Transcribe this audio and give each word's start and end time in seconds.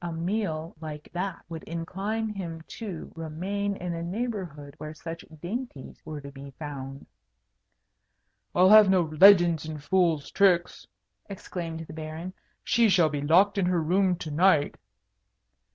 A 0.00 0.10
meal 0.10 0.74
like 0.80 1.10
that 1.12 1.44
would 1.50 1.64
incline 1.64 2.30
him 2.30 2.62
to 2.80 3.12
remain 3.14 3.76
in 3.76 3.92
a 3.92 4.02
neighbourhood 4.02 4.74
where 4.78 4.94
such 4.94 5.22
dainties 5.38 6.00
were 6.02 6.18
to 6.18 6.32
be 6.32 6.50
found." 6.52 7.04
"I'll 8.54 8.70
have 8.70 8.88
no 8.88 9.02
legends 9.02 9.66
and 9.66 9.84
fool's 9.84 10.30
tricks," 10.30 10.86
exclaimed 11.28 11.80
the 11.80 11.92
Baron. 11.92 12.32
"She 12.64 12.88
shall 12.88 13.10
be 13.10 13.20
locked 13.20 13.58
in 13.58 13.66
her 13.66 13.82
room 13.82 14.16
to 14.16 14.30
night." 14.30 14.76